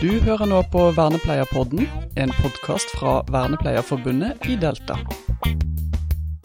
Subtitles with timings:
[0.00, 1.82] Du hører nå på Vernepleierpodden,
[2.16, 4.96] en podkast fra Vernepleierforbundet i Delta.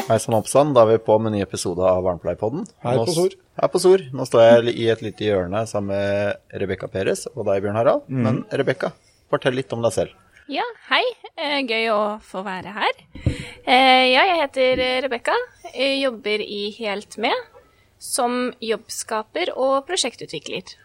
[0.10, 2.66] Hei sann oppsann, da er vi på med en ny episode av Vernepleierpodden.
[2.84, 3.38] Hei på Sor.
[3.56, 4.04] Hei på Sor.
[4.12, 8.04] Nå står jeg i et lite hjørne sammen med Rebekka Peres og deg, Bjørn Harald.
[8.12, 8.22] Mm.
[8.28, 8.92] Men Rebekka,
[9.32, 10.20] fortell litt om deg selv.
[10.52, 11.06] Ja, hei.
[11.40, 13.04] Eh, gøy å få være her.
[13.24, 15.40] Eh, ja, jeg heter Rebekka.
[15.72, 17.40] Jobber i Helt Med
[18.04, 20.76] som jobbskaper og prosjektutvikler.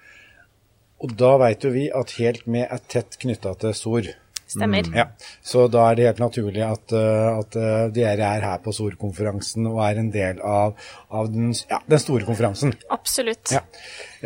[1.01, 4.11] Og da veit jo vi at Helt Med er tett knytta til SOR.
[4.51, 4.89] Stemmer.
[4.95, 5.05] Ja,
[5.47, 9.69] Så da er det helt naturlig at, uh, at uh, dere er her på SOR-konferansen
[9.71, 10.75] og er en del av,
[11.15, 12.75] av den, ja, den store konferansen.
[12.91, 13.53] Absolutt.
[13.55, 13.63] Ja.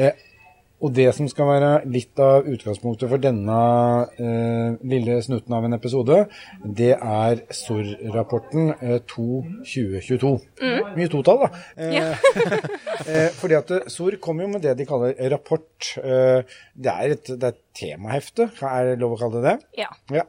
[0.00, 0.16] Eh,
[0.84, 3.56] og det som skal være litt av utgangspunktet for denne
[4.20, 6.18] eh, lille snutten av en episode,
[6.64, 10.32] det er SOR-rapporten eh, 2-2022.
[10.98, 11.62] Mye totall, da.
[11.78, 12.10] Eh, Ja.
[13.08, 15.94] eh, fordi at eh, SOR kommer jo med det de kaller rapport.
[16.02, 19.80] Eh, det, er et, det er et temahefte, er det lov å kalle det det?
[19.82, 19.88] Ja.
[20.14, 20.24] Ja,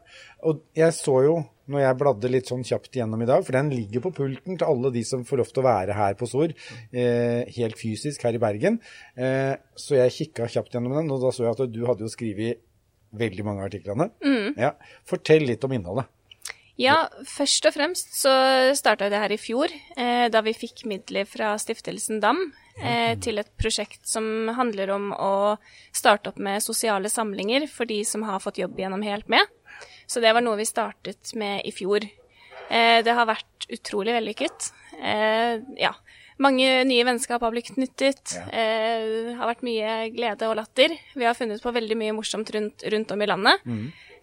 [0.47, 1.35] og jeg så jo,
[1.71, 4.67] når jeg bladde litt sånn kjapt igjennom i dag, for den ligger på pulten til
[4.67, 6.53] alle de som får lov til å være her på SOR,
[6.93, 8.79] eh, helt fysisk her i Bergen,
[9.17, 12.11] eh, så jeg kikka kjapt gjennom den, og da så jeg at du hadde jo
[12.13, 12.61] skrevet
[13.15, 14.11] veldig mange av artiklene.
[14.59, 14.75] Ja,
[15.07, 16.09] fortell litt om innholdet.
[16.75, 18.33] Ja, først og fremst så
[18.75, 22.41] starta det her i fjor, eh, da vi fikk midler fra Stiftelsen DAM
[22.81, 25.33] eh, til et prosjekt som handler om å
[25.95, 29.45] starte opp med sosiale samlinger for de som har fått jobb gjennom Helt Med.
[30.07, 32.05] Så det var noe vi startet med i fjor.
[32.69, 34.71] Eh, det har vært utrolig vellykket.
[35.01, 35.93] Eh, ja.
[36.37, 38.35] Mange nye vennskap har blitt knyttet.
[38.51, 40.97] Eh, det har vært mye glede og latter.
[41.15, 43.63] Vi har funnet på veldig mye morsomt rundt, rundt om i landet.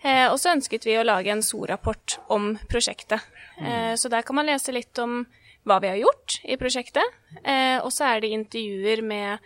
[0.03, 3.22] Eh, og så ønsket vi å lage en SO-rapport om prosjektet.
[3.62, 5.22] Eh, så der kan man lese litt om
[5.68, 7.18] hva vi har gjort i prosjektet.
[7.44, 9.38] Eh, og så er det intervjuer med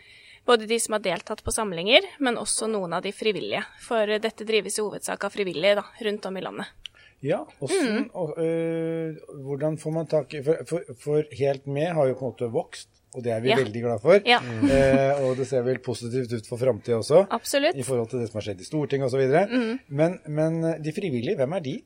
[0.47, 3.64] både de som har deltatt på samlinger, men også noen av de frivillige.
[3.83, 6.75] For dette drives i hovedsak av frivillige da, rundt om i landet.
[7.25, 12.11] Ja, hvordan, og, øh, hvordan får man tak i for, for, for Helt Med har
[12.11, 13.57] jo på en måte vokst, og det er vi Ja.
[13.57, 14.20] veldig glad for.
[14.29, 14.39] Ja.
[14.68, 17.24] Eh, og det ser vel positivt ut for framtida også.
[17.33, 17.74] Absolutt.
[17.74, 19.24] I forhold til det som har skjedd i Stortinget osv.
[19.51, 19.79] Mm.
[19.89, 21.77] Men, men de frivillige, hvem er de?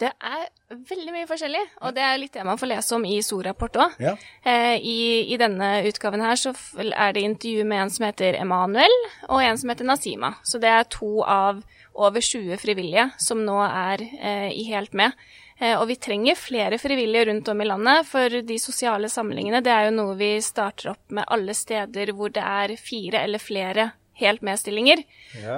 [0.00, 0.46] Det er
[0.88, 3.98] veldig mye forskjellig, og det er litt det man får lese om i SOR-rapport òg.
[4.00, 4.14] Ja.
[4.40, 5.00] Eh, i,
[5.34, 8.96] I denne utgaven her så er det intervju med en som heter Emanuel,
[9.28, 10.32] og en som heter Nazima.
[10.46, 11.60] Så det er to av
[12.00, 15.12] over 20 frivillige som nå er eh, i Helt Med.
[15.60, 19.74] Eh, og vi trenger flere frivillige rundt om i landet, for de sosiale samlingene det
[19.74, 23.90] er jo noe vi starter opp med alle steder hvor det er fire eller flere
[24.20, 25.02] helt med-stillinger.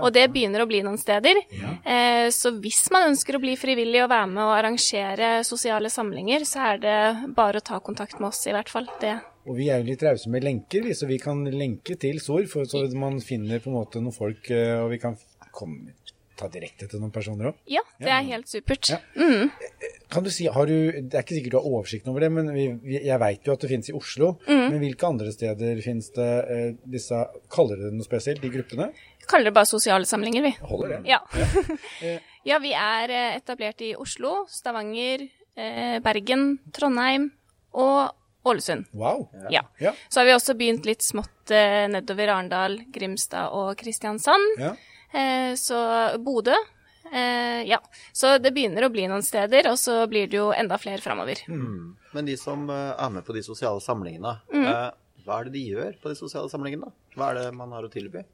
[0.00, 1.42] Og det begynner å bli noen steder.
[1.84, 6.46] Eh, så hvis man ønsker å bli frivillig og være med og arrangere sosiale samlinger,
[6.48, 6.98] så er det
[7.36, 8.88] bare å ta kontakt med oss, i hvert fall.
[9.02, 9.16] Det.
[9.48, 12.68] Og vi er jo litt rause med lenker, så vi kan lenke til SOR, for
[12.68, 15.18] så man finner på en måte noen folk, eh, og vi kan
[15.52, 15.96] komme,
[16.38, 17.58] ta direkte til noen personer òg.
[17.70, 18.90] Ja, det er helt supert.
[18.92, 18.98] Ja.
[20.12, 22.50] Kan du si, har du, Det er ikke sikkert du har oversikten over det, men
[22.52, 22.66] vi,
[22.98, 24.34] jeg veit jo at det finnes i Oslo.
[24.48, 27.22] Men hvilke andre steder finnes det eh, disse
[27.52, 28.90] Kaller dere det noe spesielt, de gruppene?
[29.28, 30.52] Kaller det bare sosiale samlinger, vi.
[30.66, 31.02] Holder det?
[31.08, 31.20] Ja.
[32.50, 37.30] ja, vi er eh, etablert i Oslo, Stavanger, eh, Bergen, Trondheim
[37.72, 38.12] og
[38.44, 38.88] Ålesund.
[38.92, 39.28] Wow.
[39.50, 39.62] Ja.
[39.78, 39.92] Ja.
[40.08, 44.58] Så har vi også begynt litt smått eh, nedover Arendal, Grimstad og Kristiansand.
[44.60, 44.74] ja.
[45.14, 45.78] Eh, så
[46.22, 46.54] Bodø.
[47.12, 47.78] Eh, ja.
[48.12, 51.42] Så det begynner å bli noen steder, og så blir det jo enda flere framover.
[51.48, 54.66] Men de som eh, er med på de sosiale samlingene, Mm.
[54.68, 54.90] eh,
[55.26, 56.88] hva er det de gjør på de sosiale samlingene?
[57.16, 58.24] Hva er det man har å tilby?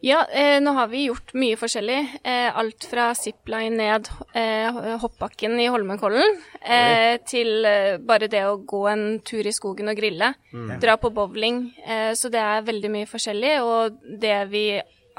[0.00, 2.20] Ja, eh, nå har vi gjort mye forskjellig.
[2.22, 4.70] Eh, alt fra zipline ned eh,
[5.02, 7.66] hoppbakken i Holmenkollen eh, til
[8.06, 10.34] bare det å gå en tur i skogen og grille.
[10.78, 11.72] Dra på bowling.
[11.84, 13.56] Eh, så det er veldig mye forskjellig.
[13.66, 14.62] Og det vi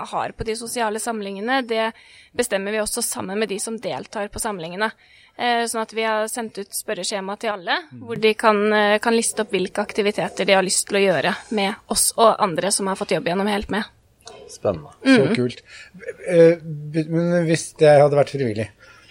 [0.07, 1.91] har på de sosiale samlingene, det
[2.35, 4.91] bestemmer vi også sammen med de som deltar på samlingene.
[5.39, 9.15] Eh, sånn at vi har sendt ut spørreskjema til alle, hvor de kan, eh, kan
[9.15, 12.87] liste opp hvilke aktiviteter de har lyst til å gjøre med oss og andre som
[12.87, 13.83] har fått jobb gjennom Helt Med.
[14.49, 14.91] Spennende.
[15.05, 15.61] Så kult.
[16.27, 18.69] Eh, Men hvis jeg hadde vært frivillig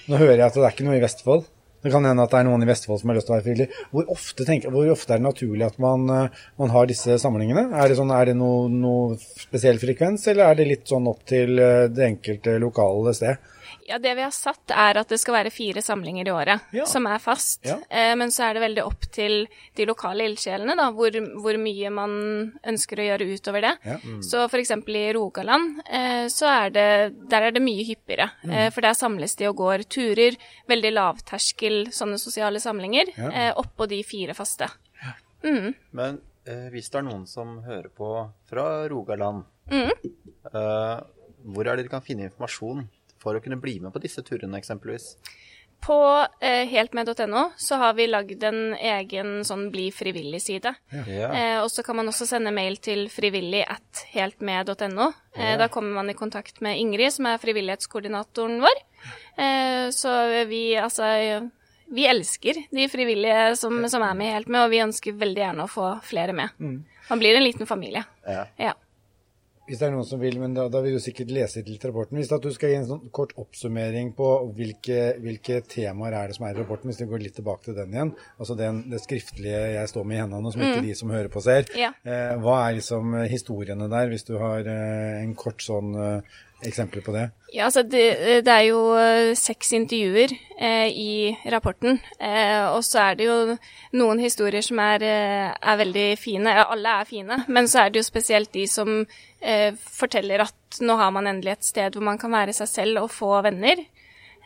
[0.08, 1.44] Nå hører jeg at det er ikke noe i Vestfold.
[1.82, 3.46] Det kan hende at det er noen i Vestfold som har lyst til å være
[3.46, 3.68] frivillig.
[3.92, 7.68] Hvor ofte, tenker, hvor ofte er det naturlig at man, eh, man har disse samlingene?
[7.70, 11.22] Er det, sånn, er det noe, noe spesiell frekvens, eller er det litt sånn opp
[11.28, 13.54] til eh, det enkelte lokale sted?
[13.88, 16.84] Ja, det vi har satt er at det skal være fire samlinger i året, Ja.
[16.84, 17.64] som er fast.
[17.64, 17.78] Ja.
[17.88, 19.46] Eh, men så er det veldig opp til
[19.78, 22.12] de lokale ildsjelene, da, hvor, hvor mye man
[22.68, 23.72] ønsker å gjøre utover det.
[23.88, 23.96] Ja.
[24.20, 26.86] Så for eksempel i Rogaland, eh, så er det,
[27.30, 28.28] der er det mye hyppigere.
[28.44, 30.36] Eh, for der samles de og går turer,
[30.68, 33.30] veldig lavterskel sånne sosiale samlinger, Ja.
[33.32, 34.68] eh, oppå de fire faste.
[35.42, 38.12] Men eh, hvis det er noen som hører på
[38.50, 39.90] fra Rogaland, Mm.
[40.54, 41.00] eh,
[41.44, 42.86] hvor er det de kan finne informasjon
[43.22, 45.14] for å kunne bli med på disse turene, eksempelvis?
[45.78, 50.72] På eh, heltmed.no så har vi lagd en egen sånn bli frivillig-side.
[51.06, 51.28] Ja.
[51.30, 55.06] Eh, og så kan man også sende mail til frivillig at heltmed.no.
[55.36, 58.82] Eh, Da kommer man i kontakt med Ingrid, som er frivillighetskoordinatoren vår.
[59.38, 60.16] Eh, så
[60.50, 61.06] vi altså
[61.94, 65.40] Vi elsker de frivillige som, som er med i Helt med, og vi ønsker veldig
[65.40, 66.50] gjerne å få flere med.
[67.08, 68.02] Man blir en liten familie.
[68.26, 68.42] Ja.
[68.58, 68.74] Ja.
[69.68, 72.16] Hvis det er noen som vil, men da, da vil du sikkert lese litt rapporten.
[72.16, 76.38] Hvis at du skal gi en sånn kort oppsummering på hvilke, hvilke temaer er det
[76.38, 78.14] som er i rapporten, hvis vi går litt tilbake til den igjen.
[78.40, 81.44] Altså den, det skriftlige jeg står med i hendene, som ikke de som hører på
[81.44, 81.68] ser.
[81.76, 81.92] Ja.
[82.00, 87.02] Eh, hva er liksom historiene der, hvis du har eh, en kort sånn eh, eksempel
[87.04, 87.28] på det?
[87.54, 88.02] Ja, altså det,
[88.44, 91.12] det er jo eh, seks intervjuer eh, i
[91.52, 93.56] rapporten, eh, og så er det jo
[93.96, 96.52] noen historier som er, eh, er veldig fine.
[96.58, 99.00] Ja, alle er fine, men så er det jo spesielt de som
[99.40, 103.04] eh, forteller at nå har man endelig et sted hvor man kan være seg selv
[103.06, 103.86] og få venner.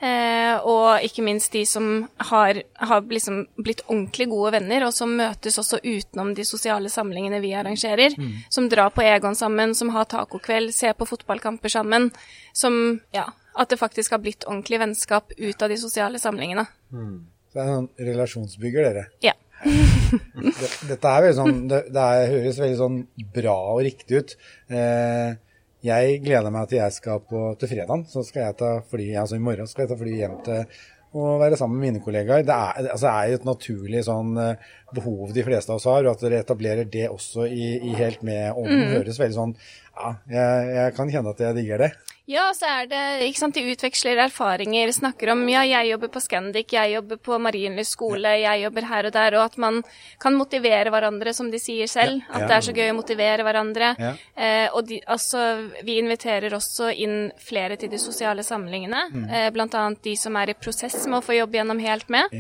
[0.03, 5.13] Eh, og ikke minst de som har, har liksom blitt ordentlig gode venner, og som
[5.19, 8.17] møtes også utenom de sosiale samlingene vi arrangerer.
[8.51, 12.11] Som drar på Egon sammen, som har tacokveld, ser på fotballkamper sammen.
[12.53, 16.67] Som Ja, at det faktisk har blitt ordentlig vennskap ut av de sosiale samlingene.
[16.91, 19.07] Så det er en sånn relasjonsbygger, dere.
[19.23, 19.37] Ja.
[20.91, 23.01] Dette er veldig sånn, det, det er, høres veldig sånn
[23.37, 24.37] bra og riktig ut.
[24.73, 25.37] Eh,
[25.83, 29.39] jeg gleder meg til jeg skal på, til fredagen, så skal jeg ta fly, altså
[29.39, 30.67] i morgen skal jeg ta fly hjem til
[31.13, 32.45] å være sammen med mine kollegaer.
[32.47, 36.15] Det er, altså, er et naturlig sånn eh, behov de fleste av oss har, og
[36.15, 39.55] at dere etablerer det også i, i helt med ånden, høres veldig sånn,
[39.93, 41.93] ja, jeg, jeg kan kjenne at jeg digger det.
[42.31, 46.21] Ja, så er det ikke sant, De utveksler erfaringer, snakker om ja, jeg jobber på
[46.23, 49.81] Scandic, jeg jobber på Marienlyst skole, jeg jobber her og der, og at man
[50.23, 52.23] kan motivere hverandre, som de sier selv.
[52.31, 53.91] At det er så gøy å motivere hverandre.
[54.37, 55.43] Eh, og de, altså,
[55.83, 59.25] vi inviterer også inn flere til de sosiale samlingene, Mm.
[59.29, 62.31] eh, annet de som er i prosess med å få jobb gjennom Helt med.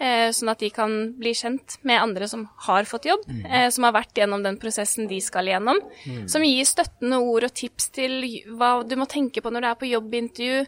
[0.00, 3.44] Eh, sånn at de kan bli kjent med andre som har fått jobb, Mm.
[3.46, 5.78] eh, som har vært gjennom den prosessen de skal gjennom.
[6.26, 8.22] Som gir støttende ord og tips til
[8.58, 10.66] hva du må tenke på når du er på jobbintervju.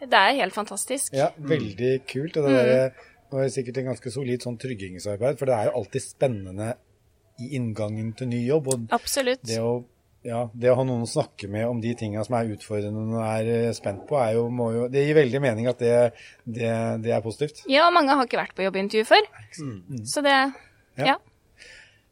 [0.00, 1.14] Det er helt fantastisk.
[1.16, 2.36] Ja, veldig kult.
[2.36, 2.92] Og det, der,
[3.32, 6.74] det er sikkert en ganske solid sånn tryggingsarbeid, for det er jo alltid spennende
[7.40, 8.68] i inngangen til ny jobb.
[8.68, 9.42] Og Absolutt.
[9.42, 9.84] det å,
[10.26, 13.22] ja, det å ha noen å snakke med om de tinga som er utfordrende og
[13.22, 15.94] er eh, spent på, er jo, må jo Det gir veldig mening at det,
[16.42, 16.72] det,
[17.04, 17.62] det er positivt.
[17.70, 19.32] Ja, og mange har ikke vært på jobbintervju før.
[20.04, 20.36] Så det
[20.96, 21.14] Ja.
[21.14, 21.16] Ja.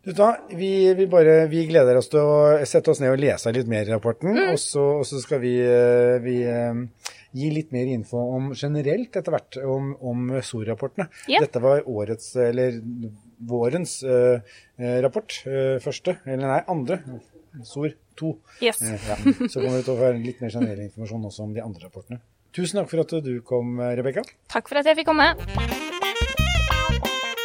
[0.05, 3.53] Du da, vi, vi, bare, vi gleder oss til å sette oss ned og lese
[3.57, 7.73] litt mer i rapporten, og, så, og så skal vi, eh, vi eh, gi litt
[7.73, 11.09] mer info om generelt etter hvert om, om SOR-rapportene.
[11.33, 11.41] Ja.
[11.47, 12.77] Dette var årets, eller
[13.49, 14.61] vårens eh,
[15.05, 15.41] rapport.
[15.49, 17.01] Uh, første, eller nei, andre.
[17.65, 18.33] SOR 2.
[18.63, 18.83] Yes.
[18.83, 19.17] Eh, ja.
[19.49, 22.21] Så kommer vi til å få litt mer generell informasjon også om de andre rapportene.
[22.55, 24.23] Tusen takk for at du kom, Rebekka.
[24.53, 25.33] Takk for at jeg fikk komme.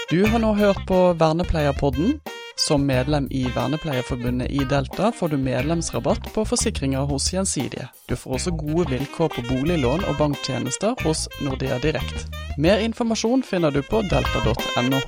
[0.09, 2.19] Du har nå hørt på Vernepleierpodden.
[2.59, 7.87] Som medlem i Vernepleierforbundet i Delta får du medlemsrabatt på forsikringer hos Gjensidige.
[8.09, 12.27] Du får også gode vilkår på boliglån og banktjenester hos Nordea Direkt.
[12.57, 14.99] Mer informasjon finner du på delta.no.